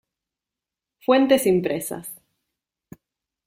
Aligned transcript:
Fuentes 1.05 1.45
impresas. 1.45 2.09